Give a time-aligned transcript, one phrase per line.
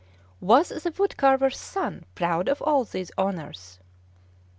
[0.39, 3.77] Was the wood carver's son proud of all these honors?